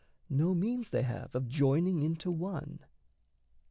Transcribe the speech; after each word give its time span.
No 0.31 0.55
means 0.55 0.89
they 0.89 1.03
have 1.03 1.35
of 1.35 1.47
joining 1.47 2.01
into 2.01 2.31
one. 2.31 2.79